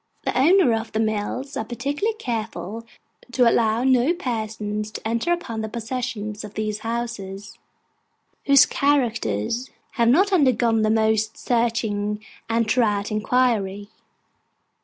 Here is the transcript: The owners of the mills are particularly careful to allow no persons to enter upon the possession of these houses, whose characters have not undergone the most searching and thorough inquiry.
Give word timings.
The 0.23 0.35
owners 0.35 0.81
of 0.81 0.91
the 0.93 0.99
mills 0.99 1.55
are 1.55 1.63
particularly 1.63 2.17
careful 2.17 2.87
to 3.33 3.47
allow 3.47 3.83
no 3.83 4.15
persons 4.15 4.89
to 4.93 5.07
enter 5.07 5.31
upon 5.31 5.61
the 5.61 5.69
possession 5.69 6.35
of 6.43 6.55
these 6.55 6.79
houses, 6.79 7.59
whose 8.47 8.65
characters 8.65 9.69
have 9.91 10.07
not 10.09 10.33
undergone 10.33 10.81
the 10.81 10.89
most 10.89 11.37
searching 11.37 12.25
and 12.49 12.65
thorough 12.67 13.03
inquiry. 13.11 13.89